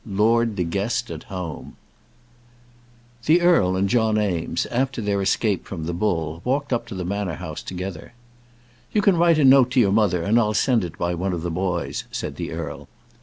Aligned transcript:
LORD 0.03 0.55
DE 0.55 0.63
GUEST 0.63 1.11
AT 1.11 1.23
HOME. 1.25 1.75
[ILLUSTRATION: 3.19 3.19
(untitled)] 3.21 3.25
The 3.27 3.41
earl 3.41 3.75
and 3.75 3.87
John 3.87 4.19
Eames, 4.19 4.65
after 4.71 4.99
their 4.99 5.21
escape 5.21 5.67
from 5.67 5.85
the 5.85 5.93
bull, 5.93 6.41
walked 6.43 6.73
up 6.73 6.87
to 6.87 6.95
the 6.95 7.05
Manor 7.05 7.35
House 7.35 7.61
together. 7.61 8.13
"You 8.93 9.03
can 9.03 9.15
write 9.15 9.37
a 9.37 9.45
note 9.45 9.69
to 9.73 9.79
your 9.79 9.91
mother, 9.91 10.23
and 10.23 10.39
I'll 10.39 10.55
send 10.55 10.83
it 10.83 10.97
by 10.97 11.13
one 11.13 11.33
of 11.33 11.43
the 11.43 11.51
boys," 11.51 12.05
said 12.09 12.37
the 12.37 12.49
earl. 12.51 12.87